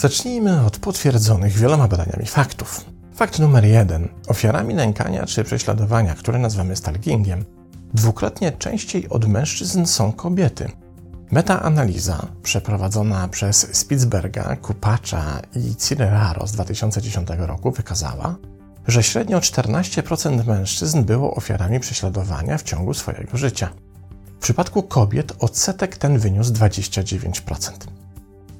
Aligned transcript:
Zacznijmy 0.00 0.66
od 0.66 0.78
potwierdzonych 0.78 1.52
wieloma 1.52 1.88
badaniami 1.88 2.26
faktów. 2.26 2.84
Fakt 3.14 3.38
numer 3.38 3.64
jeden. 3.64 4.08
Ofiarami 4.28 4.74
nękania 4.74 5.26
czy 5.26 5.44
prześladowania, 5.44 6.14
które 6.14 6.38
nazywamy 6.38 6.76
stalkingiem, 6.76 7.44
dwukrotnie 7.94 8.52
częściej 8.52 9.08
od 9.08 9.28
mężczyzn 9.28 9.86
są 9.86 10.12
kobiety. 10.12 10.70
Metaanaliza 11.30 12.26
przeprowadzona 12.42 13.28
przez 13.28 13.76
Spitzberga, 13.76 14.56
Kupacza 14.56 15.40
i 15.56 15.76
Cireraro 15.76 16.46
z 16.46 16.52
2010 16.52 17.28
roku 17.38 17.70
wykazała, 17.70 18.36
że 18.86 19.02
średnio 19.02 19.38
14% 19.38 20.46
mężczyzn 20.46 21.04
było 21.04 21.34
ofiarami 21.34 21.80
prześladowania 21.80 22.58
w 22.58 22.62
ciągu 22.62 22.94
swojego 22.94 23.36
życia. 23.36 23.70
W 24.38 24.42
przypadku 24.42 24.82
kobiet 24.82 25.32
odsetek 25.38 25.96
ten 25.96 26.18
wyniósł 26.18 26.52
29%. 26.52 27.70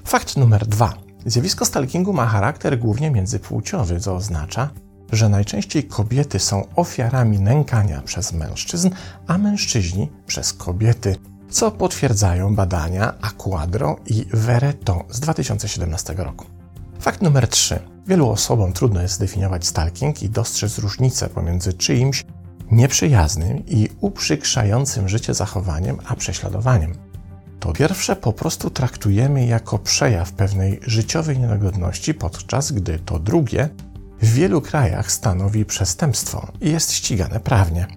Fakt 0.05 0.37
numer 0.37 0.67
dwa. 0.67 0.93
Zjawisko 1.25 1.65
stalkingu 1.65 2.13
ma 2.13 2.25
charakter 2.25 2.79
głównie 2.79 3.11
międzypłciowy, 3.11 3.99
co 3.99 4.15
oznacza, 4.15 4.69
że 5.11 5.29
najczęściej 5.29 5.83
kobiety 5.83 6.39
są 6.39 6.67
ofiarami 6.75 7.39
nękania 7.39 8.01
przez 8.01 8.33
mężczyzn, 8.33 8.89
a 9.27 9.37
mężczyźni 9.37 10.09
przez 10.27 10.53
kobiety, 10.53 11.15
co 11.49 11.71
potwierdzają 11.71 12.55
badania 12.55 13.13
Aquadro 13.21 13.95
i 14.05 14.25
Vereto 14.33 15.05
z 15.09 15.19
2017 15.19 16.13
roku. 16.13 16.45
Fakt 16.99 17.21
numer 17.21 17.47
3. 17.47 17.90
Wielu 18.07 18.29
osobom 18.29 18.73
trudno 18.73 19.01
jest 19.01 19.13
zdefiniować 19.13 19.67
stalking 19.67 20.23
i 20.23 20.29
dostrzec 20.29 20.77
różnicę 20.77 21.29
pomiędzy 21.29 21.73
czyimś 21.73 22.25
nieprzyjaznym 22.71 23.63
i 23.67 23.89
uprzykrzającym 23.99 25.09
życie 25.09 25.33
zachowaniem, 25.33 25.97
a 26.05 26.15
prześladowaniem. 26.15 26.93
To 27.59 27.73
pierwsze 27.73 28.15
po 28.15 28.33
prostu 28.33 28.69
traktujemy 28.69 29.45
jako 29.45 29.79
przejaw 29.79 30.31
pewnej 30.31 30.79
życiowej 30.87 31.39
niedogodności, 31.39 32.13
podczas 32.13 32.71
gdy 32.71 32.99
to 32.99 33.19
drugie 33.19 33.69
w 34.21 34.33
wielu 34.33 34.61
krajach 34.61 35.11
stanowi 35.11 35.65
przestępstwo 35.65 36.47
i 36.61 36.71
jest 36.71 36.91
ścigane 36.91 37.39
prawnie. 37.39 37.87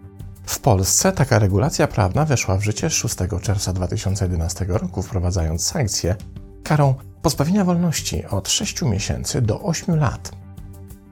W 0.47 0.59
Polsce 0.59 1.13
taka 1.13 1.39
regulacja 1.39 1.87
prawna 1.87 2.25
weszła 2.25 2.57
w 2.57 2.65
życie 2.65 2.91
6 2.91 3.17
czerwca 3.43 3.73
2011 3.73 4.65
roku, 4.69 5.03
wprowadzając 5.03 5.67
sankcje 5.67 6.17
karą 6.65 6.95
pozbawienia 7.23 7.65
wolności 7.65 8.27
od 8.27 8.49
6 8.49 8.83
miesięcy 8.83 9.43
do 9.43 9.61
8 9.61 9.97
lat. 9.97 10.31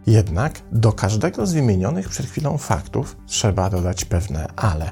Jednak 0.06 0.62
do 0.72 0.92
każdego 0.92 1.46
z 1.46 1.52
wymienionych 1.52 2.08
przed 2.08 2.26
chwilą 2.26 2.58
faktów 2.58 3.16
trzeba 3.26 3.70
dodać 3.70 4.04
pewne 4.04 4.46
ale. 4.56 4.90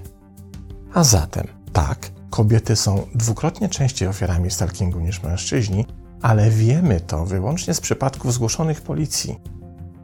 A 0.94 1.04
zatem, 1.04 1.46
tak, 1.72 2.10
kobiety 2.30 2.76
są 2.76 3.06
dwukrotnie 3.14 3.68
częściej 3.68 4.08
ofiarami 4.08 4.50
stalkingu 4.50 5.00
niż 5.00 5.22
mężczyźni, 5.22 5.86
ale 6.22 6.50
wiemy 6.50 7.00
to 7.00 7.26
wyłącznie 7.26 7.74
z 7.74 7.80
przypadków 7.80 8.34
zgłoszonych 8.34 8.82
policji. 8.82 9.40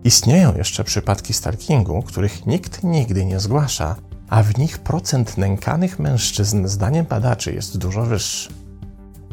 Istnieją 0.04 0.56
jeszcze 0.56 0.84
przypadki 0.84 1.32
stalkingu, 1.32 2.02
których 2.02 2.46
nikt 2.46 2.84
nigdy 2.84 3.24
nie 3.24 3.40
zgłasza, 3.40 3.96
a 4.28 4.42
w 4.42 4.58
nich 4.58 4.78
procent 4.78 5.38
nękanych 5.38 5.98
mężczyzn, 5.98 6.66
zdaniem 6.66 7.06
badaczy, 7.06 7.52
jest 7.52 7.78
dużo 7.78 8.02
wyższy. 8.02 8.65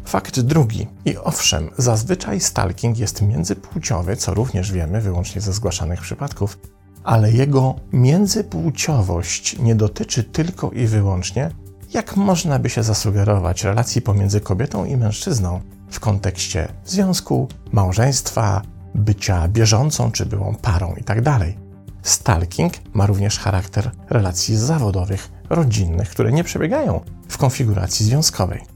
Fakt 0.04 0.40
drugi. 0.40 0.86
I 1.04 1.16
owszem, 1.16 1.70
zazwyczaj 1.78 2.40
stalking 2.40 2.98
jest 2.98 3.22
międzypłciowy, 3.22 4.16
co 4.16 4.34
również 4.34 4.72
wiemy 4.72 5.00
wyłącznie 5.00 5.40
ze 5.40 5.52
zgłaszanych 5.52 6.00
przypadków, 6.00 6.58
ale 7.04 7.32
jego 7.32 7.74
międzypłciowość 7.92 9.58
nie 9.58 9.74
dotyczy 9.74 10.24
tylko 10.24 10.70
i 10.70 10.86
wyłącznie, 10.86 11.50
jak 11.94 12.16
można 12.16 12.58
by 12.58 12.70
się 12.70 12.82
zasugerować, 12.82 13.64
relacji 13.64 14.02
pomiędzy 14.02 14.40
kobietą 14.40 14.84
i 14.84 14.96
mężczyzną 14.96 15.60
w 15.90 16.00
kontekście 16.00 16.68
związku, 16.84 17.48
małżeństwa, 17.72 18.62
bycia 18.94 19.48
bieżącą 19.48 20.10
czy 20.10 20.26
byłą 20.26 20.54
parą 20.54 20.94
itd. 20.96 21.22
Tak 21.22 21.64
Stalking 22.02 22.72
ma 22.94 23.06
również 23.06 23.38
charakter 23.38 23.90
relacji 24.10 24.56
zawodowych, 24.56 25.30
rodzinnych, 25.50 26.08
które 26.08 26.32
nie 26.32 26.44
przebiegają 26.44 27.00
w 27.28 27.38
konfiguracji 27.38 28.06
związkowej. 28.06 28.73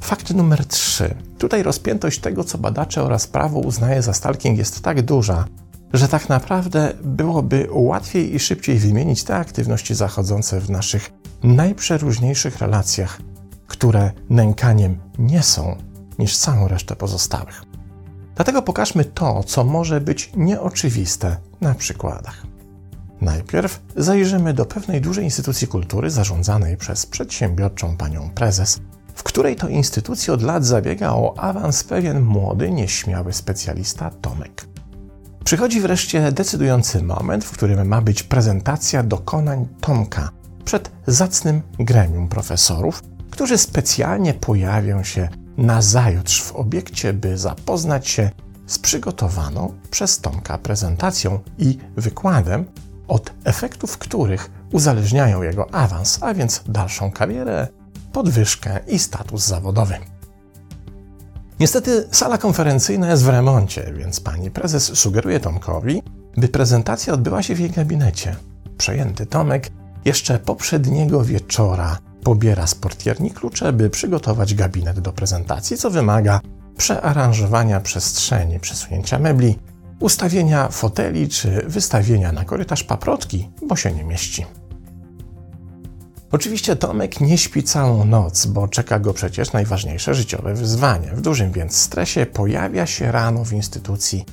Fakt 0.00 0.34
numer 0.34 0.66
3. 0.66 1.14
Tutaj 1.38 1.62
rozpiętość 1.62 2.20
tego, 2.20 2.44
co 2.44 2.58
badacze 2.58 3.02
oraz 3.02 3.26
prawo 3.26 3.58
uznaje 3.58 4.02
za 4.02 4.12
stalking, 4.12 4.58
jest 4.58 4.82
tak 4.82 5.02
duża, 5.02 5.44
że 5.92 6.08
tak 6.08 6.28
naprawdę 6.28 6.92
byłoby 7.04 7.68
łatwiej 7.70 8.34
i 8.34 8.38
szybciej 8.38 8.78
wymienić 8.78 9.24
te 9.24 9.36
aktywności 9.36 9.94
zachodzące 9.94 10.60
w 10.60 10.70
naszych 10.70 11.10
najprzeróżniejszych 11.42 12.58
relacjach, 12.58 13.20
które 13.66 14.12
nękaniem 14.30 14.98
nie 15.18 15.42
są, 15.42 15.76
niż 16.18 16.36
całą 16.36 16.68
resztę 16.68 16.96
pozostałych. 16.96 17.62
Dlatego 18.34 18.62
pokażmy 18.62 19.04
to, 19.04 19.42
co 19.44 19.64
może 19.64 20.00
być 20.00 20.32
nieoczywiste 20.36 21.36
na 21.60 21.74
przykładach. 21.74 22.46
Najpierw 23.20 23.82
zajrzymy 23.96 24.54
do 24.54 24.66
pewnej 24.66 25.00
dużej 25.00 25.24
instytucji 25.24 25.68
kultury 25.68 26.10
zarządzanej 26.10 26.76
przez 26.76 27.06
przedsiębiorczą 27.06 27.96
panią 27.96 28.30
prezes, 28.30 28.80
w 29.14 29.22
której 29.22 29.56
to 29.56 29.68
instytucji 29.68 30.32
od 30.32 30.42
lat 30.42 30.64
zabiega 30.64 31.12
o 31.12 31.38
awans 31.38 31.84
pewien 31.84 32.20
młody, 32.20 32.70
nieśmiały 32.70 33.32
specjalista 33.32 34.10
Tomek. 34.10 34.66
Przychodzi 35.44 35.80
wreszcie 35.80 36.32
decydujący 36.32 37.02
moment, 37.02 37.44
w 37.44 37.50
którym 37.50 37.88
ma 37.88 38.00
być 38.00 38.22
prezentacja 38.22 39.02
dokonań 39.02 39.68
Tomka 39.80 40.30
przed 40.64 40.90
zacnym 41.06 41.62
gremium 41.78 42.28
profesorów, 42.28 43.02
którzy 43.30 43.58
specjalnie 43.58 44.34
pojawią 44.34 45.04
się 45.04 45.28
na 45.56 45.82
zajutrz 45.82 46.42
w 46.42 46.56
obiekcie, 46.56 47.12
by 47.12 47.38
zapoznać 47.38 48.08
się 48.08 48.30
z 48.66 48.78
przygotowaną 48.78 49.74
przez 49.90 50.20
Tomka 50.20 50.58
prezentacją 50.58 51.40
i 51.58 51.78
wykładem, 51.96 52.64
od 53.08 53.32
efektów 53.44 53.98
których 53.98 54.50
uzależniają 54.72 55.42
jego 55.42 55.74
awans, 55.74 56.18
a 56.22 56.34
więc 56.34 56.62
dalszą 56.68 57.10
karierę, 57.10 57.68
podwyżkę 58.12 58.80
i 58.88 58.98
status 58.98 59.46
zawodowy. 59.46 59.94
Niestety 61.60 62.08
sala 62.10 62.38
konferencyjna 62.38 63.10
jest 63.10 63.24
w 63.24 63.28
remoncie, 63.28 63.92
więc 63.96 64.20
pani 64.20 64.50
prezes 64.50 64.98
sugeruje 64.98 65.40
Tomkowi, 65.40 66.02
by 66.36 66.48
prezentacja 66.48 67.14
odbyła 67.14 67.42
się 67.42 67.54
w 67.54 67.60
jej 67.60 67.70
gabinecie. 67.70 68.36
Przejęty 68.78 69.26
Tomek 69.26 69.70
jeszcze 70.04 70.38
poprzedniego 70.38 71.24
wieczora 71.24 71.98
pobiera 72.24 72.66
z 72.66 72.74
portierni 72.74 73.30
klucze, 73.30 73.72
by 73.72 73.90
przygotować 73.90 74.54
gabinet 74.54 75.00
do 75.00 75.12
prezentacji, 75.12 75.76
co 75.76 75.90
wymaga 75.90 76.40
przearanżowania 76.76 77.80
przestrzeni, 77.80 78.60
przesunięcia 78.60 79.18
mebli, 79.18 79.58
ustawienia 80.00 80.68
foteli 80.68 81.28
czy 81.28 81.64
wystawienia 81.66 82.32
na 82.32 82.44
korytarz 82.44 82.84
paprotki, 82.84 83.48
bo 83.68 83.76
się 83.76 83.92
nie 83.92 84.04
mieści. 84.04 84.46
Oczywiście 86.32 86.76
Tomek 86.76 87.20
nie 87.20 87.38
śpi 87.38 87.62
całą 87.62 88.04
noc, 88.04 88.46
bo 88.46 88.68
czeka 88.68 88.98
go 88.98 89.14
przecież 89.14 89.52
najważniejsze 89.52 90.14
życiowe 90.14 90.54
wyzwanie. 90.54 91.06
W 91.06 91.20
dużym 91.20 91.52
więc 91.52 91.76
stresie 91.76 92.26
pojawia 92.26 92.86
się 92.86 93.12
rano 93.12 93.44
w 93.44 93.52
instytucji, 93.52 94.24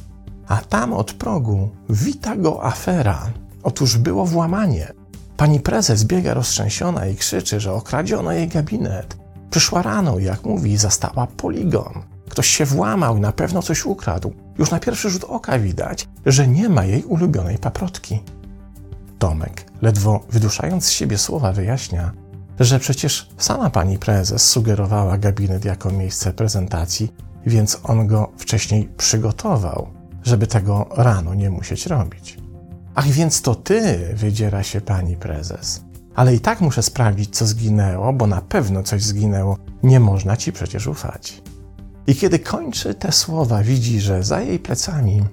a 0.47 0.57
tam 0.57 0.93
od 0.93 1.13
progu 1.13 1.69
wita 1.89 2.35
go 2.35 2.65
afera. 2.65 3.31
Otóż 3.63 3.97
było 3.97 4.25
włamanie. 4.25 4.93
Pani 5.37 5.59
prezes 5.59 6.03
biega 6.03 6.33
roztrzęsiona 6.33 7.05
i 7.05 7.15
krzyczy, 7.15 7.59
że 7.59 7.73
okradziono 7.73 8.31
jej 8.31 8.47
gabinet. 8.47 9.17
Przyszła 9.49 9.81
rano, 9.81 10.19
jak 10.19 10.43
mówi, 10.43 10.77
zastała 10.77 11.27
poligon. 11.27 11.93
Ktoś 12.29 12.47
się 12.47 12.65
włamał 12.65 13.17
i 13.17 13.21
na 13.21 13.31
pewno 13.31 13.61
coś 13.61 13.85
ukradł. 13.85 14.33
Już 14.57 14.71
na 14.71 14.79
pierwszy 14.79 15.09
rzut 15.09 15.23
oka 15.23 15.59
widać, 15.59 16.07
że 16.25 16.47
nie 16.47 16.69
ma 16.69 16.85
jej 16.85 17.03
ulubionej 17.03 17.57
paprotki. 17.57 18.19
Tomek, 19.19 19.65
ledwo 19.81 20.19
wyduszając 20.29 20.85
z 20.85 20.91
siebie 20.91 21.17
słowa, 21.17 21.51
wyjaśnia, 21.51 22.11
że 22.59 22.79
przecież 22.79 23.29
sama 23.37 23.69
pani 23.69 23.99
prezes 23.99 24.49
sugerowała 24.49 25.17
gabinet 25.17 25.65
jako 25.65 25.91
miejsce 25.91 26.33
prezentacji, 26.33 27.13
więc 27.45 27.79
on 27.83 28.07
go 28.07 28.31
wcześniej 28.37 28.89
przygotował, 28.97 29.87
żeby 30.23 30.47
tego 30.47 30.85
rano 30.91 31.33
nie 31.33 31.49
musieć 31.49 31.85
robić. 31.85 32.37
Ach, 32.95 33.07
więc 33.07 33.41
to 33.41 33.55
ty, 33.55 34.11
wydziera 34.13 34.63
się 34.63 34.81
pani 34.81 35.15
prezes. 35.15 35.83
Ale 36.15 36.35
i 36.35 36.39
tak 36.39 36.61
muszę 36.61 36.83
sprawdzić, 36.83 37.35
co 37.35 37.45
zginęło, 37.45 38.13
bo 38.13 38.27
na 38.27 38.41
pewno 38.41 38.83
coś 38.83 39.03
zginęło. 39.03 39.57
Nie 39.83 39.99
można 39.99 40.37
ci 40.37 40.51
przecież 40.51 40.87
ufać. 40.87 41.41
I 42.07 42.15
kiedy 42.15 42.39
kończy 42.39 42.95
te 42.95 43.11
słowa, 43.11 43.63
widzi, 43.63 43.99
że 44.01 44.23
za 44.23 44.41
jej 44.41 44.59
plecami 44.59 45.23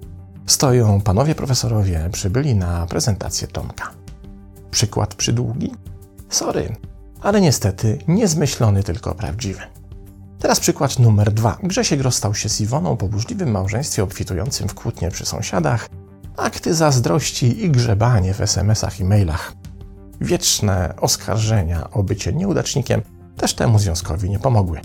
stoją 0.46 1.00
panowie 1.00 1.35
profesorowie, 1.35 2.08
przybyli 2.12 2.55
na 2.55 2.87
prezentację 2.87 3.49
Tomka. 3.49 3.91
Przykład 4.70 5.14
przydługi? 5.14 5.73
Sorry, 6.29 6.76
ale 7.20 7.41
niestety 7.41 7.99
niezmyślony, 8.08 8.82
tylko 8.82 9.14
prawdziwy. 9.14 9.61
Teraz 10.38 10.61
przykład 10.61 10.99
numer 10.99 11.32
dwa. 11.32 11.58
Grzesiek 11.62 12.00
rozstał 12.00 12.35
się 12.35 12.49
z 12.49 12.61
Iwoną 12.61 12.96
po 12.96 13.08
burzliwym 13.08 13.50
małżeństwie 13.50 14.02
obfitującym 14.02 14.69
w 14.69 14.75
kłótnie 14.75 15.11
przy 15.11 15.26
sąsiadach, 15.26 15.88
akty 16.37 16.75
zazdrości 16.75 17.64
i 17.64 17.70
grzebanie 17.70 18.35
w 18.35 18.41
SMS-ach 18.41 19.00
i 19.00 19.05
mailach. 19.05 19.52
Wieczne 20.20 20.94
oskarżenia 21.00 21.91
o 21.91 22.02
bycie 22.02 22.32
nieudacznikiem 22.32 23.02
też 23.37 23.55
temu 23.55 23.79
związkowi 23.79 24.31
nie 24.31 24.38
pomogły. 24.38 24.81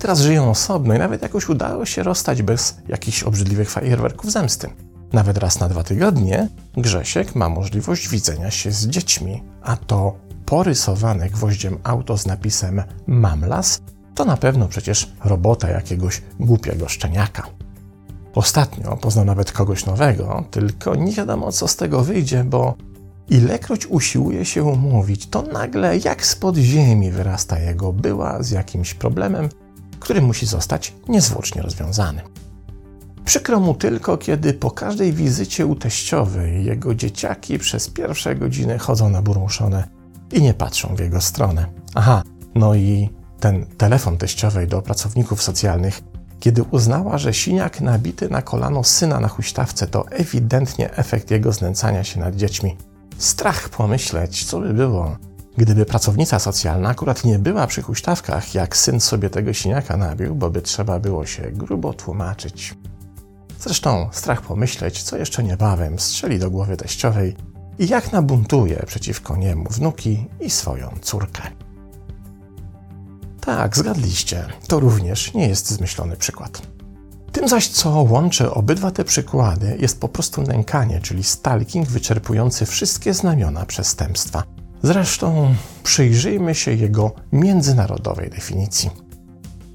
Teraz 0.00 0.20
żyją 0.20 0.50
osobno 0.50 0.94
i 0.94 0.98
nawet 0.98 1.22
jakoś 1.22 1.48
udało 1.48 1.86
się 1.86 2.02
rozstać 2.02 2.42
bez 2.42 2.76
jakichś 2.88 3.22
obrzydliwych 3.22 3.70
fajerwerków 3.70 4.32
zemsty. 4.32 4.70
Nawet 5.12 5.38
raz 5.38 5.60
na 5.60 5.68
dwa 5.68 5.82
tygodnie 5.82 6.48
Grzesiek 6.76 7.34
ma 7.34 7.48
możliwość 7.48 8.08
widzenia 8.08 8.50
się 8.50 8.72
z 8.72 8.86
dziećmi, 8.86 9.42
a 9.62 9.76
to 9.76 10.16
porysowane 10.46 11.30
gwoździem 11.30 11.78
auto 11.84 12.18
z 12.18 12.26
napisem 12.26 12.82
Mamlas 13.06 13.80
to 14.14 14.24
na 14.24 14.36
pewno 14.36 14.68
przecież 14.68 15.12
robota 15.24 15.70
jakiegoś 15.70 16.22
głupiego 16.40 16.88
szczeniaka. 16.88 17.46
Ostatnio 18.34 18.96
poznał 18.96 19.24
nawet 19.24 19.52
kogoś 19.52 19.86
nowego, 19.86 20.44
tylko 20.50 20.94
nie 20.94 21.12
wiadomo 21.12 21.52
co 21.52 21.68
z 21.68 21.76
tego 21.76 22.00
wyjdzie, 22.00 22.44
bo 22.44 22.74
ilekroć 23.30 23.86
usiłuje 23.86 24.44
się 24.44 24.64
umówić, 24.64 25.26
to 25.26 25.42
nagle 25.42 25.98
jak 25.98 26.26
spod 26.26 26.56
ziemi 26.56 27.10
wyrasta 27.10 27.58
jego 27.58 27.92
była 27.92 28.42
z 28.42 28.50
jakimś 28.50 28.94
problemem, 28.94 29.48
który 30.00 30.22
musi 30.22 30.46
zostać 30.46 30.94
niezwłocznie 31.08 31.62
rozwiązany. 31.62 32.22
Przykro 33.24 33.60
mu 33.60 33.74
tylko, 33.74 34.18
kiedy 34.18 34.54
po 34.54 34.70
każdej 34.70 35.12
wizycie 35.12 35.66
u 35.66 35.74
teściowej 35.74 36.64
jego 36.64 36.94
dzieciaki 36.94 37.58
przez 37.58 37.88
pierwsze 37.88 38.36
godziny 38.36 38.78
chodzą 38.78 39.08
na 39.08 39.22
burmuszone 39.22 39.88
i 40.32 40.42
nie 40.42 40.54
patrzą 40.54 40.96
w 40.96 41.00
jego 41.00 41.20
stronę. 41.20 41.66
Aha, 41.94 42.22
no 42.54 42.74
i 42.74 43.10
ten 43.40 43.66
telefon 43.66 44.18
teściowej 44.18 44.68
do 44.68 44.82
pracowników 44.82 45.42
socjalnych, 45.42 46.00
kiedy 46.40 46.62
uznała, 46.62 47.18
że 47.18 47.34
siniak 47.34 47.80
nabity 47.80 48.28
na 48.28 48.42
kolano 48.42 48.84
syna 48.84 49.20
na 49.20 49.28
huśtawce 49.28 49.86
to 49.86 50.08
ewidentnie 50.08 50.94
efekt 50.94 51.30
jego 51.30 51.52
znęcania 51.52 52.04
się 52.04 52.20
nad 52.20 52.36
dziećmi. 52.36 52.76
Strach 53.18 53.68
pomyśleć, 53.68 54.44
co 54.44 54.60
by 54.60 54.74
było, 54.74 55.16
gdyby 55.56 55.86
pracownica 55.86 56.38
socjalna 56.38 56.88
akurat 56.88 57.24
nie 57.24 57.38
była 57.38 57.66
przy 57.66 57.82
huśtawkach, 57.82 58.54
jak 58.54 58.76
syn 58.76 59.00
sobie 59.00 59.30
tego 59.30 59.52
siniaka 59.52 59.96
nabił, 59.96 60.34
bo 60.34 60.50
by 60.50 60.62
trzeba 60.62 60.98
było 60.98 61.26
się 61.26 61.42
grubo 61.42 61.92
tłumaczyć. 61.92 62.74
Zresztą 63.60 64.08
strach 64.12 64.42
pomyśleć, 64.42 65.02
co 65.02 65.16
jeszcze 65.16 65.42
niebawem 65.42 65.98
strzeli 65.98 66.38
do 66.38 66.50
głowy 66.50 66.76
teściowej 66.76 67.36
i 67.78 67.88
jak 67.88 68.12
nabuntuje 68.12 68.82
przeciwko 68.86 69.36
niemu 69.36 69.64
wnuki 69.70 70.26
i 70.40 70.50
swoją 70.50 70.88
córkę. 71.02 71.42
Tak, 73.40 73.76
zgadliście, 73.76 74.46
to 74.66 74.80
również 74.80 75.34
nie 75.34 75.48
jest 75.48 75.70
zmyślony 75.70 76.16
przykład. 76.16 76.62
Tym 77.32 77.48
zaś, 77.48 77.68
co 77.68 77.90
łączy 77.90 78.50
obydwa 78.50 78.90
te 78.90 79.04
przykłady, 79.04 79.76
jest 79.80 80.00
po 80.00 80.08
prostu 80.08 80.42
nękanie, 80.42 81.00
czyli 81.00 81.22
stalking 81.24 81.88
wyczerpujący 81.88 82.66
wszystkie 82.66 83.14
znamiona 83.14 83.66
przestępstwa. 83.66 84.42
Zresztą 84.82 85.54
przyjrzyjmy 85.82 86.54
się 86.54 86.72
jego 86.72 87.12
międzynarodowej 87.32 88.30
definicji. 88.30 88.90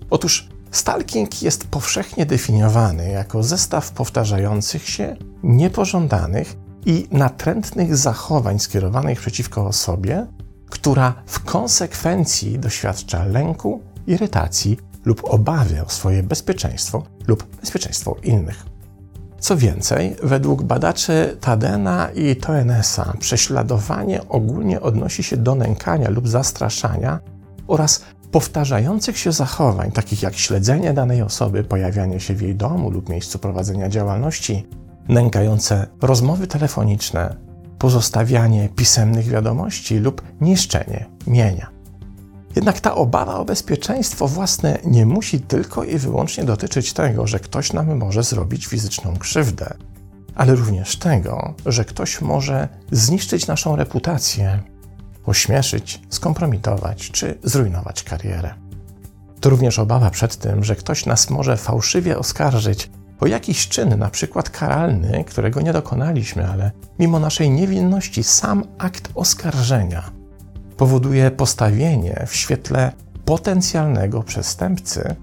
Otóż 0.10 0.50
Stalking 0.72 1.42
jest 1.42 1.68
powszechnie 1.68 2.26
definiowany 2.26 3.10
jako 3.10 3.44
zestaw 3.44 3.92
powtarzających 3.92 4.90
się, 4.90 5.16
niepożądanych 5.44 6.56
i 6.86 7.08
natrętnych 7.12 7.98
zachowań 7.98 8.60
skierowanych 8.60 9.20
przeciwko 9.20 9.68
osobie, 9.68 10.28
która 10.70 11.14
w 11.26 11.40
konsekwencji 11.40 12.60
doświadcza 12.60 13.26
lęku, 13.26 13.82
irytacji 14.08 14.78
lub 15.06 15.24
obawy 15.24 15.86
o 15.86 15.90
swoje 15.90 16.24
bezpieczeństwo 16.24 17.04
lub 17.28 17.44
bezpieczeństwo 17.62 18.16
innych. 18.24 18.75
Co 19.46 19.58
więcej, 19.58 20.16
według 20.24 20.64
badaczy 20.64 21.38
Tadena 21.42 22.10
i 22.16 22.36
Toenesa 22.36 23.14
prześladowanie 23.20 24.28
ogólnie 24.30 24.82
odnosi 24.82 25.24
się 25.24 25.38
do 25.38 25.56
nękania 25.56 26.10
lub 26.10 26.28
zastraszania 26.28 27.20
oraz 27.68 28.02
powtarzających 28.32 29.18
się 29.18 29.32
zachowań, 29.32 29.92
takich 29.92 30.22
jak 30.22 30.36
śledzenie 30.36 30.94
danej 30.94 31.22
osoby, 31.22 31.64
pojawianie 31.64 32.20
się 32.20 32.34
w 32.34 32.42
jej 32.42 32.56
domu 32.56 32.90
lub 32.90 33.10
miejscu 33.10 33.40
prowadzenia 33.40 33.90
działalności, 33.90 34.68
nękające 35.08 35.88
rozmowy 36.02 36.48
telefoniczne, 36.48 37.36
pozostawianie 37.80 38.70
pisemnych 38.70 39.26
wiadomości 39.26 40.00
lub 40.00 40.22
niszczenie 40.42 41.06
mienia. 41.28 41.75
Jednak 42.56 42.80
ta 42.80 42.96
obawa 42.96 43.36
o 43.36 43.46
bezpieczeństwo 43.46 44.28
własne 44.28 44.78
nie 44.86 45.06
musi 45.06 45.40
tylko 45.40 45.84
i 45.84 45.98
wyłącznie 45.98 46.44
dotyczyć 46.44 46.94
tego, 46.94 47.28
że 47.28 47.40
ktoś 47.40 47.74
nam 47.74 47.98
może 47.98 48.24
zrobić 48.24 48.66
fizyczną 48.68 49.18
krzywdę, 49.18 49.74
ale 50.36 50.56
również 50.56 50.96
tego, 50.96 51.54
że 51.66 51.86
ktoś 51.86 52.22
może 52.22 52.68
zniszczyć 52.92 53.48
naszą 53.48 53.76
reputację, 53.76 54.60
ośmieszyć, 55.26 56.02
skompromitować 56.10 57.12
czy 57.12 57.40
zrujnować 57.44 58.04
karierę. 58.04 58.54
To 59.42 59.50
również 59.50 59.80
obawa 59.80 60.10
przed 60.10 60.36
tym, 60.36 60.64
że 60.64 60.76
ktoś 60.76 61.06
nas 61.06 61.30
może 61.30 61.58
fałszywie 61.58 62.20
oskarżyć 62.20 62.90
o 63.20 63.28
jakiś 63.28 63.68
czyn, 63.68 64.00
na 64.00 64.10
przykład 64.10 64.50
karalny, 64.50 65.24
którego 65.24 65.62
nie 65.62 65.74
dokonaliśmy, 65.74 66.50
ale 66.50 66.72
mimo 67.00 67.20
naszej 67.20 67.50
niewinności 67.50 68.24
sam 68.24 68.64
akt 68.78 69.10
oskarżenia 69.16 70.25
powoduje 70.78 71.32
postawienie 71.32 72.26
w 72.28 72.36
świetle 72.36 72.92
potencjalnego 73.26 74.24
przestępcy, 74.24 75.16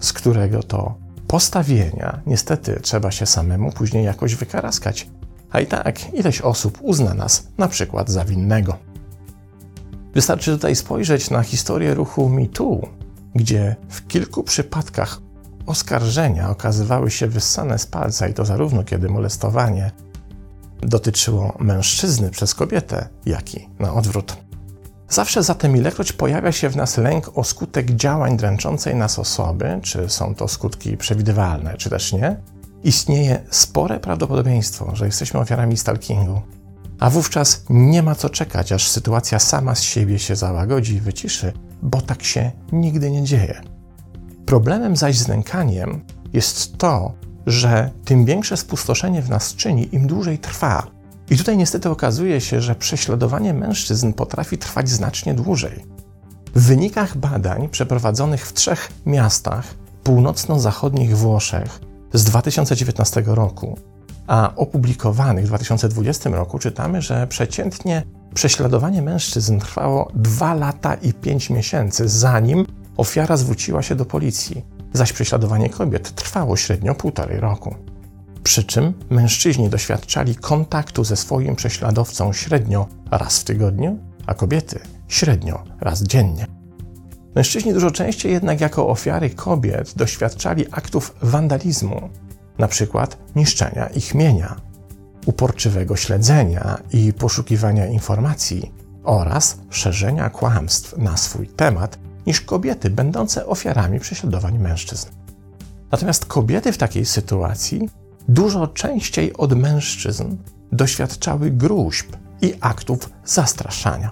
z 0.00 0.12
którego 0.12 0.62
to 0.62 0.94
postawienia 1.26 2.20
niestety 2.26 2.80
trzeba 2.82 3.10
się 3.10 3.26
samemu 3.26 3.72
później 3.72 4.04
jakoś 4.04 4.34
wykaraskać, 4.34 5.08
a 5.50 5.60
i 5.60 5.66
tak 5.66 6.14
ileś 6.14 6.40
osób 6.40 6.78
uzna 6.82 7.14
nas 7.14 7.48
na 7.58 7.68
przykład 7.68 8.10
za 8.10 8.24
winnego. 8.24 8.78
Wystarczy 10.14 10.52
tutaj 10.52 10.76
spojrzeć 10.76 11.30
na 11.30 11.42
historię 11.42 11.94
ruchu 11.94 12.28
MeToo, 12.28 12.88
gdzie 13.34 13.76
w 13.88 14.06
kilku 14.06 14.42
przypadkach 14.42 15.20
oskarżenia 15.66 16.50
okazywały 16.50 17.10
się 17.10 17.26
wyssane 17.26 17.78
z 17.78 17.86
palca 17.86 18.28
i 18.28 18.34
to 18.34 18.44
zarówno 18.44 18.84
kiedy 18.84 19.08
molestowanie 19.08 19.90
dotyczyło 20.80 21.56
mężczyzny 21.58 22.30
przez 22.30 22.54
kobietę, 22.54 23.08
jak 23.26 23.54
i 23.54 23.68
na 23.78 23.94
odwrót. 23.94 24.43
Zawsze 25.14 25.42
zatem, 25.42 25.76
ilekroć 25.76 26.12
pojawia 26.12 26.52
się 26.52 26.68
w 26.68 26.76
nas 26.76 26.96
lęk 26.96 27.38
o 27.38 27.44
skutek 27.44 27.90
działań 27.90 28.36
dręczącej 28.36 28.94
nas 28.94 29.18
osoby, 29.18 29.78
czy 29.82 30.08
są 30.08 30.34
to 30.34 30.48
skutki 30.48 30.96
przewidywalne, 30.96 31.76
czy 31.76 31.90
też 31.90 32.12
nie, 32.12 32.36
istnieje 32.84 33.42
spore 33.50 34.00
prawdopodobieństwo, 34.00 34.96
że 34.96 35.06
jesteśmy 35.06 35.40
ofiarami 35.40 35.76
stalkingu. 35.76 36.42
A 37.00 37.10
wówczas 37.10 37.64
nie 37.70 38.02
ma 38.02 38.14
co 38.14 38.30
czekać, 38.30 38.72
aż 38.72 38.88
sytuacja 38.88 39.38
sama 39.38 39.74
z 39.74 39.82
siebie 39.82 40.18
się 40.18 40.36
załagodzi 40.36 40.94
i 40.94 41.00
wyciszy, 41.00 41.52
bo 41.82 42.00
tak 42.00 42.22
się 42.22 42.52
nigdy 42.72 43.10
nie 43.10 43.22
dzieje. 43.22 43.60
Problemem 44.46 44.96
zaś 44.96 45.18
z 45.18 45.28
nękaniem 45.28 46.04
jest 46.32 46.78
to, 46.78 47.14
że 47.46 47.90
tym 48.04 48.24
większe 48.24 48.56
spustoszenie 48.56 49.22
w 49.22 49.30
nas 49.30 49.54
czyni, 49.54 49.94
im 49.94 50.06
dłużej 50.06 50.38
trwa. 50.38 50.93
I 51.30 51.36
tutaj 51.36 51.56
niestety 51.56 51.90
okazuje 51.90 52.40
się, 52.40 52.60
że 52.60 52.74
prześladowanie 52.74 53.54
mężczyzn 53.54 54.12
potrafi 54.12 54.58
trwać 54.58 54.88
znacznie 54.88 55.34
dłużej. 55.34 55.84
W 56.54 56.62
wynikach 56.62 57.16
badań 57.16 57.68
przeprowadzonych 57.68 58.46
w 58.46 58.52
trzech 58.52 58.88
miastach 59.06 59.74
północno-zachodnich 60.04 61.16
Włoszech 61.16 61.80
z 62.12 62.24
2019 62.24 63.22
roku 63.26 63.78
a 64.26 64.52
opublikowanych 64.56 65.44
w 65.44 65.48
2020 65.48 66.30
roku 66.30 66.58
czytamy, 66.58 67.02
że 67.02 67.26
przeciętnie 67.26 68.02
prześladowanie 68.34 69.02
mężczyzn 69.02 69.58
trwało 69.58 70.10
2 70.14 70.54
lata 70.54 70.94
i 70.94 71.12
5 71.12 71.50
miesięcy, 71.50 72.08
zanim 72.08 72.66
ofiara 72.96 73.36
zwróciła 73.36 73.82
się 73.82 73.94
do 73.94 74.04
policji, 74.04 74.64
zaś 74.92 75.12
prześladowanie 75.12 75.70
kobiet 75.70 76.14
trwało 76.14 76.56
średnio 76.56 76.94
półtorej 76.94 77.40
roku. 77.40 77.74
Przy 78.44 78.64
czym 78.64 78.94
mężczyźni 79.10 79.68
doświadczali 79.68 80.36
kontaktu 80.36 81.04
ze 81.04 81.16
swoim 81.16 81.56
prześladowcą 81.56 82.32
średnio 82.32 82.86
raz 83.10 83.38
w 83.38 83.44
tygodniu, 83.44 83.98
a 84.26 84.34
kobiety 84.34 84.80
średnio 85.08 85.64
raz 85.80 86.02
dziennie. 86.02 86.46
Mężczyźni 87.34 87.72
dużo 87.72 87.90
częściej 87.90 88.32
jednak 88.32 88.60
jako 88.60 88.88
ofiary 88.88 89.30
kobiet 89.30 89.94
doświadczali 89.96 90.64
aktów 90.70 91.14
wandalizmu, 91.22 92.10
przykład 92.68 93.18
niszczenia 93.36 93.86
ich 93.86 94.14
mienia, 94.14 94.56
uporczywego 95.26 95.96
śledzenia 95.96 96.78
i 96.92 97.12
poszukiwania 97.12 97.86
informacji 97.86 98.72
oraz 99.04 99.58
szerzenia 99.70 100.30
kłamstw 100.30 100.98
na 100.98 101.16
swój 101.16 101.48
temat 101.48 101.98
niż 102.26 102.40
kobiety 102.40 102.90
będące 102.90 103.46
ofiarami 103.46 104.00
prześladowań 104.00 104.58
mężczyzn. 104.58 105.08
Natomiast 105.90 106.26
kobiety 106.26 106.72
w 106.72 106.78
takiej 106.78 107.04
sytuacji 107.04 107.88
dużo 108.28 108.66
częściej 108.66 109.36
od 109.36 109.52
mężczyzn 109.52 110.36
doświadczały 110.72 111.50
gruźb 111.50 112.06
i 112.42 112.54
aktów 112.60 113.10
zastraszania. 113.24 114.10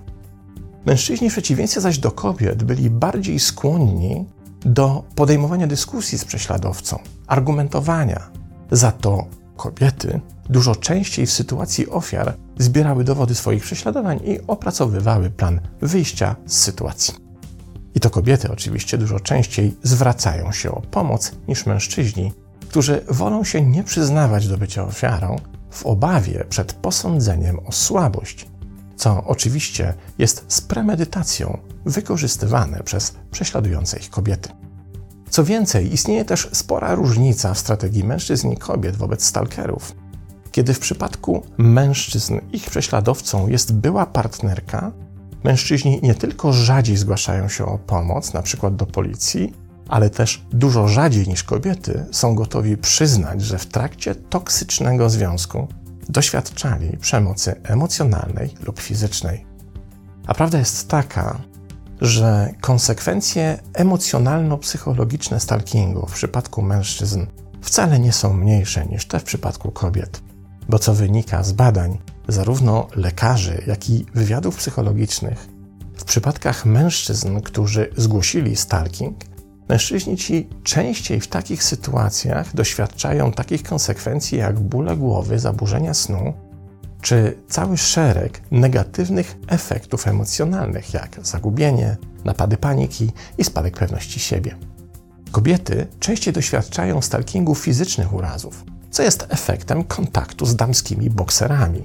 Mężczyźni 0.86 1.30
w 1.30 1.32
przeciwieństwie 1.32 1.80
zaś 1.80 1.98
do 1.98 2.10
kobiet 2.10 2.64
byli 2.64 2.90
bardziej 2.90 3.40
skłonni 3.40 4.26
do 4.60 5.04
podejmowania 5.14 5.66
dyskusji 5.66 6.18
z 6.18 6.24
prześladowcą, 6.24 6.98
argumentowania. 7.26 8.30
Za 8.70 8.92
to 8.92 9.26
kobiety 9.56 10.20
dużo 10.48 10.76
częściej 10.76 11.26
w 11.26 11.32
sytuacji 11.32 11.90
ofiar 11.90 12.34
zbierały 12.58 13.04
dowody 13.04 13.34
swoich 13.34 13.62
prześladowań 13.62 14.20
i 14.24 14.38
opracowywały 14.46 15.30
plan 15.30 15.60
wyjścia 15.80 16.36
z 16.46 16.58
sytuacji. 16.58 17.14
I 17.94 18.00
to 18.00 18.10
kobiety 18.10 18.52
oczywiście 18.52 18.98
dużo 18.98 19.20
częściej 19.20 19.76
zwracają 19.82 20.52
się 20.52 20.70
o 20.70 20.80
pomoc 20.80 21.32
niż 21.48 21.66
mężczyźni, 21.66 22.32
którzy 22.72 23.04
wolą 23.08 23.44
się 23.44 23.62
nie 23.62 23.84
przyznawać 23.84 24.48
do 24.48 24.58
bycia 24.58 24.84
ofiarą 24.84 25.36
w 25.70 25.86
obawie 25.86 26.44
przed 26.48 26.72
posądzeniem 26.72 27.58
o 27.66 27.72
słabość, 27.72 28.46
co 28.96 29.24
oczywiście 29.24 29.94
jest 30.18 30.44
z 30.48 30.60
premedytacją 30.60 31.58
wykorzystywane 31.84 32.82
przez 32.82 33.14
prześladujące 33.30 33.98
ich 33.98 34.10
kobiety. 34.10 34.48
Co 35.30 35.44
więcej, 35.44 35.92
istnieje 35.92 36.24
też 36.24 36.48
spora 36.52 36.94
różnica 36.94 37.54
w 37.54 37.58
strategii 37.58 38.04
mężczyzn 38.04 38.50
i 38.50 38.56
kobiet 38.56 38.96
wobec 38.96 39.24
stalkerów. 39.24 39.94
Kiedy 40.52 40.74
w 40.74 40.78
przypadku 40.78 41.42
mężczyzn 41.58 42.38
ich 42.52 42.70
prześladowcą 42.70 43.48
jest 43.48 43.74
była 43.74 44.06
partnerka, 44.06 44.92
mężczyźni 45.44 46.00
nie 46.02 46.14
tylko 46.14 46.52
rzadziej 46.52 46.96
zgłaszają 46.96 47.48
się 47.48 47.66
o 47.66 47.78
pomoc, 47.78 48.32
przykład 48.42 48.76
do 48.76 48.86
policji, 48.86 49.61
ale 49.92 50.10
też 50.10 50.42
dużo 50.50 50.88
rzadziej 50.88 51.28
niż 51.28 51.44
kobiety 51.44 52.06
są 52.12 52.34
gotowi 52.34 52.76
przyznać, 52.76 53.42
że 53.42 53.58
w 53.58 53.66
trakcie 53.66 54.14
toksycznego 54.14 55.10
związku 55.10 55.68
doświadczali 56.08 56.96
przemocy 56.96 57.54
emocjonalnej 57.62 58.54
lub 58.62 58.80
fizycznej. 58.80 59.46
A 60.26 60.34
prawda 60.34 60.58
jest 60.58 60.88
taka, 60.88 61.40
że 62.00 62.54
konsekwencje 62.60 63.58
emocjonalno-psychologiczne 63.72 65.40
stalkingu 65.40 66.06
w 66.06 66.14
przypadku 66.14 66.62
mężczyzn 66.62 67.26
wcale 67.62 67.98
nie 67.98 68.12
są 68.12 68.32
mniejsze 68.32 68.86
niż 68.86 69.06
te 69.06 69.20
w 69.20 69.24
przypadku 69.24 69.70
kobiet, 69.70 70.22
bo 70.68 70.78
co 70.78 70.94
wynika 70.94 71.42
z 71.42 71.52
badań 71.52 71.98
zarówno 72.28 72.88
lekarzy, 72.96 73.62
jak 73.66 73.90
i 73.90 74.06
wywiadów 74.14 74.56
psychologicznych, 74.56 75.48
w 75.96 76.04
przypadkach 76.04 76.66
mężczyzn, 76.66 77.40
którzy 77.40 77.90
zgłosili 77.96 78.56
stalking, 78.56 79.31
mężczyźni 79.72 80.16
ci 80.16 80.48
częściej 80.62 81.20
w 81.20 81.28
takich 81.28 81.64
sytuacjach 81.64 82.54
doświadczają 82.54 83.32
takich 83.32 83.62
konsekwencji 83.62 84.38
jak 84.38 84.60
bóle 84.60 84.96
głowy, 84.96 85.38
zaburzenia 85.38 85.94
snu, 85.94 86.34
czy 87.02 87.38
cały 87.48 87.78
szereg 87.78 88.42
negatywnych 88.50 89.36
efektów 89.46 90.08
emocjonalnych, 90.08 90.94
jak 90.94 91.20
zagubienie, 91.22 91.96
napady 92.24 92.56
paniki 92.56 93.12
i 93.38 93.44
spadek 93.44 93.76
pewności 93.76 94.20
siebie. 94.20 94.56
Kobiety 95.30 95.86
częściej 96.00 96.34
doświadczają 96.34 97.02
stalkingu 97.02 97.54
fizycznych 97.54 98.12
urazów, 98.12 98.64
co 98.90 99.02
jest 99.02 99.26
efektem 99.28 99.84
kontaktu 99.84 100.46
z 100.46 100.56
damskimi 100.56 101.10
bokserami, 101.10 101.84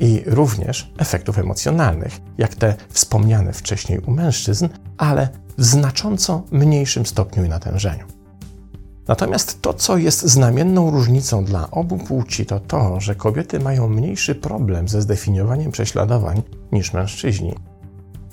i 0.00 0.22
również 0.26 0.92
efektów 0.98 1.38
emocjonalnych, 1.38 2.20
jak 2.38 2.54
te 2.54 2.74
wspomniane 2.88 3.52
wcześniej 3.52 3.98
u 3.98 4.10
mężczyzn, 4.10 4.68
ale 4.98 5.28
w 5.58 5.64
znacząco 5.64 6.42
mniejszym 6.50 7.06
stopniu 7.06 7.44
i 7.44 7.48
natężeniu. 7.48 8.04
Natomiast 9.08 9.62
to, 9.62 9.74
co 9.74 9.96
jest 9.96 10.22
znamienną 10.22 10.90
różnicą 10.90 11.44
dla 11.44 11.70
obu 11.70 11.98
płci, 11.98 12.46
to 12.46 12.60
to, 12.60 13.00
że 13.00 13.14
kobiety 13.14 13.60
mają 13.60 13.88
mniejszy 13.88 14.34
problem 14.34 14.88
ze 14.88 15.02
zdefiniowaniem 15.02 15.72
prześladowań 15.72 16.42
niż 16.72 16.92
mężczyźni. 16.92 17.54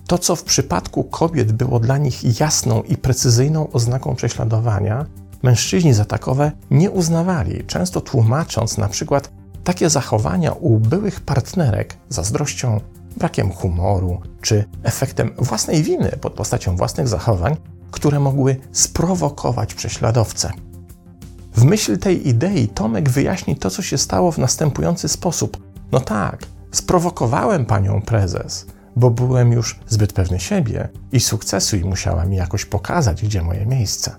To, 0.08 0.18
co 0.18 0.36
w 0.36 0.44
przypadku 0.44 1.04
kobiet 1.04 1.52
było 1.52 1.80
dla 1.80 1.98
nich 1.98 2.40
jasną 2.40 2.82
i 2.82 2.98
precyzyjną 2.98 3.72
oznaką 3.72 4.16
prześladowania, 4.16 5.06
mężczyźni 5.44 5.94
za 5.94 6.06
takowe 6.06 6.52
nie 6.72 6.92
uznawali, 6.92 7.64
często 7.66 8.02
tłumacząc 8.02 8.78
na 8.78 8.88
przykład 8.88 9.32
takie 9.68 9.90
zachowania 9.90 10.52
u 10.52 10.80
byłych 10.80 11.22
partnerek 11.22 11.98
zazdrością, 12.10 12.80
brakiem 13.18 13.52
humoru 13.52 14.22
czy 14.42 14.66
efektem 14.84 15.32
własnej 15.38 15.84
winy 15.84 16.12
pod 16.22 16.34
postacią 16.34 16.76
własnych 16.76 17.08
zachowań, 17.08 17.56
które 17.92 18.20
mogły 18.20 18.56
sprowokować 18.72 19.74
prześladowcę. 19.74 20.52
W 21.56 21.64
myśl 21.64 21.98
tej 21.98 22.28
idei 22.28 22.68
Tomek 22.68 23.10
wyjaśni 23.10 23.56
to, 23.56 23.70
co 23.70 23.82
się 23.82 23.98
stało 23.98 24.32
w 24.32 24.38
następujący 24.38 25.08
sposób. 25.08 25.58
No 25.92 26.00
tak, 26.00 26.46
sprowokowałem 26.72 27.66
panią 27.66 28.02
prezes, 28.02 28.66
bo 28.96 29.10
byłem 29.10 29.52
już 29.52 29.80
zbyt 29.88 30.14
pewny 30.14 30.40
siebie 30.40 30.90
i 31.12 31.20
sukcesu 31.20 31.78
i 31.78 31.84
musiała 31.84 32.26
mi 32.26 32.38
jakoś 32.38 32.66
pokazać, 32.66 33.24
gdzie 33.24 33.42
moje 33.42 33.66
miejsce. 33.66 34.16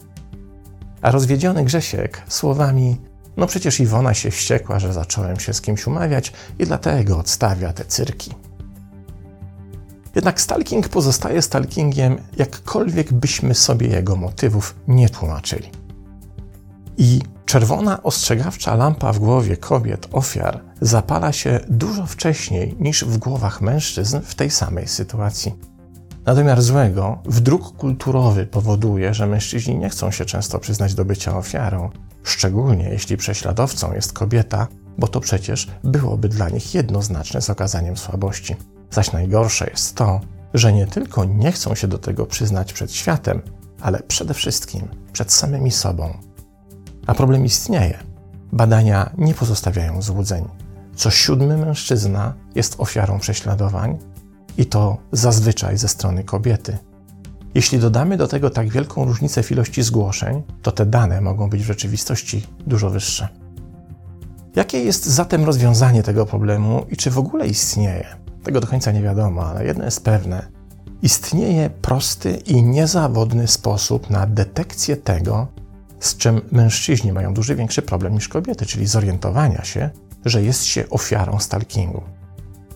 A 1.03 1.11
rozwiedziony 1.11 1.65
Grzesiek 1.65 2.23
słowami 2.29 2.97
no 3.39 3.47
przecież 3.47 3.81
Iwona 3.81 4.15
się 4.15 4.31
wściekła, 4.31 4.79
że 4.79 4.93
zacząłem 4.93 5.41
się 5.41 5.53
z 5.53 5.61
kimś 5.61 5.87
umawiać 5.87 6.33
i 6.59 6.67
dlatego 6.67 7.19
odstawia 7.19 7.73
te 7.73 7.85
cyrki. 7.85 8.35
Jednak 10.15 10.41
stalking 10.41 10.89
pozostaje 10.89 11.43
stalkingiem, 11.43 12.19
jakkolwiek 12.37 13.13
byśmy 13.13 13.55
sobie 13.55 13.89
jego 13.89 14.17
motywów 14.17 14.75
nie 14.89 15.09
tłumaczyli. 15.09 15.71
I 16.97 17.21
czerwona 17.47 18.03
ostrzegawcza 18.03 18.75
lampa 18.75 19.13
w 19.13 19.19
głowie 19.19 19.57
kobiet, 19.57 20.09
ofiar, 20.13 20.61
zapala 20.81 21.33
się 21.33 21.61
dużo 21.69 22.07
wcześniej 22.07 22.77
niż 22.81 23.05
w 23.05 23.19
głowach 23.19 23.61
mężczyzn 23.61 24.21
w 24.25 24.35
tej 24.35 24.51
samej 24.51 24.89
sytuacji. 24.89 25.55
Nadmiar 26.29 26.63
złego, 26.63 27.19
wdruk 27.25 27.77
kulturowy 27.77 28.47
powoduje, 28.47 29.15
że 29.15 29.27
mężczyźni 29.27 29.79
nie 29.79 29.89
chcą 29.89 30.11
się 30.11 30.25
często 30.25 30.59
przyznać 30.59 30.95
do 30.95 31.05
bycia 31.05 31.39
ofiarą, 31.39 31.91
szczególnie 32.23 32.89
jeśli 32.89 33.17
prześladowcą 33.17 33.95
jest 33.95 34.13
kobieta, 34.13 34.67
bo 34.99 35.09
to 35.09 35.21
przecież 35.21 35.69
byłoby 35.85 36.29
dla 36.29 36.49
nich 36.49 36.75
jednoznaczne 36.75 37.43
z 37.43 37.51
okazaniem 37.51 37.97
słabości. 37.97 38.57
Zaś 38.91 39.13
najgorsze 39.13 39.71
jest 39.71 39.95
to, 39.95 40.21
że 40.55 40.73
nie 40.73 40.87
tylko 40.87 41.25
nie 41.25 41.53
chcą 41.53 41.75
się 41.75 41.89
do 41.89 41.99
tego 41.99 42.27
przyznać 42.27 42.73
przed 42.73 42.93
światem, 42.93 43.43
ale 43.81 44.03
przede 44.03 44.35
wszystkim 44.35 44.89
przed 45.13 45.33
samymi 45.33 45.71
sobą. 45.71 46.15
A 47.07 47.15
problem 47.15 47.45
istnieje. 47.45 47.99
Badania 48.53 49.11
nie 49.19 49.35
pozostawiają 49.35 50.03
złudzeń. 50.03 50.45
Co 50.95 51.11
siódmy 51.11 51.57
mężczyzna 51.57 52.35
jest 52.55 52.75
ofiarą 52.79 53.19
prześladowań 53.19 53.99
i 54.59 54.67
to 54.67 54.97
zazwyczaj 55.13 55.79
ze 55.79 55.89
strony 55.89 56.25
kobiety. 56.25 56.79
Jeśli 57.55 57.79
dodamy 57.79 58.17
do 58.17 58.29
tego 58.29 58.51
tak 58.51 58.69
wielką 58.69 59.05
różnicę 59.05 59.43
w 59.43 59.53
ilości 59.53 59.83
zgłoszeń, 59.83 60.43
to 60.63 60.73
te 60.73 60.87
dane 60.87 61.21
mogą 61.21 61.51
być 61.51 61.63
w 61.63 61.67
rzeczywistości 61.67 62.47
dużo 62.67 62.91
wyższe. 62.91 63.29
Jakie 64.57 64.79
jest 64.79 65.07
zatem 65.07 65.45
rozwiązanie 65.45 66.03
tego 66.03 66.27
problemu 66.27 66.87
i 66.91 66.97
czy 66.97 67.11
w 67.11 67.19
ogóle 67.19 67.47
istnieje? 67.47 68.07
Tego 68.43 68.61
do 68.61 68.67
końca 68.67 68.93
nie 68.93 69.03
wiadomo, 69.03 69.47
ale 69.47 69.65
jedno 69.65 69.85
jest 69.85 70.05
pewne. 70.05 70.47
Istnieje 71.03 71.71
prosty 71.71 72.37
i 72.47 72.63
niezawodny 72.63 73.49
sposób 73.49 74.11
na 74.11 74.27
detekcję 74.27 74.97
tego, 74.97 75.47
z 76.01 76.17
czym 76.17 76.41
mężczyźni 76.53 77.13
mają 77.13 77.35
dużo 77.35 77.57
większy 77.57 77.83
problem 77.83 78.15
niż 78.15 78.29
kobiety, 78.29 78.67
czyli 78.67 78.87
zorientowania 78.87 79.65
się, 79.65 79.91
że 80.25 80.43
jest 80.43 80.65
się 80.65 80.89
ofiarą 80.91 81.39
stalkingu. 81.39 82.18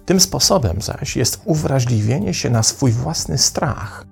Tym 0.07 0.21
sposobem 0.21 0.83
zaś 0.83 1.17
jest 1.17 1.41
uwrażliwienie 1.45 2.35
się 2.35 2.51
na 2.51 2.63
swój 2.63 2.93
własny 2.93 3.39
strach, 3.39 4.07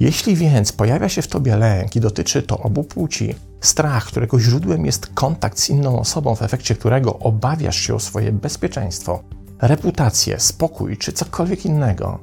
jeśli 0.00 0.36
więc 0.36 0.72
pojawia 0.72 1.08
się 1.08 1.22
w 1.22 1.28
tobie 1.28 1.56
lęk 1.56 1.96
i 1.96 2.00
dotyczy 2.00 2.42
to 2.42 2.58
obu 2.58 2.84
płci, 2.84 3.34
strach, 3.60 4.06
którego 4.06 4.40
źródłem 4.40 4.86
jest 4.86 5.06
kontakt 5.14 5.60
z 5.60 5.70
inną 5.70 5.98
osobą, 5.98 6.34
w 6.34 6.42
efekcie 6.42 6.74
którego 6.74 7.18
obawiasz 7.18 7.76
się 7.76 7.94
o 7.94 8.00
swoje 8.00 8.32
bezpieczeństwo, 8.32 9.22
reputację, 9.60 10.40
spokój 10.40 10.96
czy 10.96 11.12
cokolwiek 11.12 11.64
innego, 11.64 12.18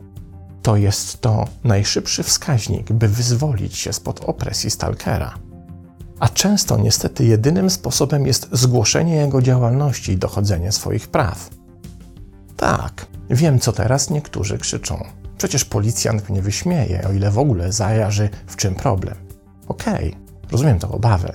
to 0.62 0.76
jest 0.76 1.22
to 1.22 1.48
najszybszy 1.64 2.24
wskaźnik, 2.24 2.92
by 2.92 3.08
wyzwolić 3.08 3.78
się 3.78 3.94
spod 3.94 4.22
opresji 4.26 4.70
stalkera. 4.72 5.34
A 6.20 6.30
często 6.30 6.78
niestety 6.78 7.26
jedynym 7.26 7.70
sposobem 7.70 8.28
jest 8.28 8.48
zgłoszenie 8.52 9.16
jego 9.16 9.42
działalności 9.42 10.12
i 10.12 10.18
dochodzenie 10.18 10.72
swoich 10.72 11.08
praw. 11.08 11.50
Tak, 12.58 13.08
wiem 13.30 13.60
co 13.60 13.72
teraz 13.72 14.10
niektórzy 14.10 14.58
krzyczą. 14.58 15.04
Przecież 15.38 15.66
policjant 15.66 16.30
mnie 16.30 16.42
wyśmieje, 16.42 17.08
o 17.08 17.12
ile 17.12 17.32
w 17.32 17.40
ogóle 17.40 17.72
zajarzy, 17.72 18.30
w 18.48 18.56
czym 18.56 18.76
problem. 18.76 19.16
Okej, 19.68 20.10
okay, 20.10 20.52
rozumiem 20.52 20.80
tę 20.80 20.88
obawę, 20.88 21.34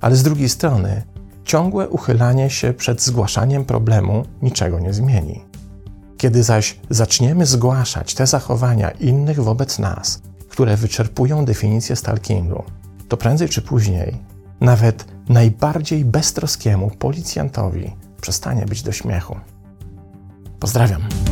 ale 0.00 0.16
z 0.16 0.22
drugiej 0.22 0.48
strony 0.48 1.02
ciągłe 1.44 1.88
uchylanie 1.88 2.50
się 2.50 2.72
przed 2.72 3.02
zgłaszaniem 3.02 3.64
problemu 3.64 4.24
niczego 4.42 4.80
nie 4.80 4.92
zmieni. 4.92 5.44
Kiedy 6.16 6.42
zaś 6.42 6.80
zaczniemy 6.90 7.46
zgłaszać 7.46 8.14
te 8.14 8.26
zachowania 8.26 8.90
innych 8.90 9.42
wobec 9.42 9.78
nas, 9.78 10.22
które 10.48 10.76
wyczerpują 10.76 11.44
definicję 11.44 11.96
stalkingu, 11.96 12.64
to 13.08 13.16
prędzej 13.16 13.48
czy 13.48 13.62
później 13.62 14.16
nawet 14.60 15.04
najbardziej 15.28 16.04
beztroskiemu 16.04 16.90
policjantowi 16.90 17.96
przestanie 18.20 18.66
być 18.66 18.82
do 18.82 18.92
śmiechu. 18.92 19.36
Pozdrawiam. 20.58 21.27